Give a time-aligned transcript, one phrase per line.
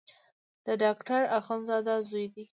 [0.65, 2.45] د ډاکټر اخندزاده زوی دی.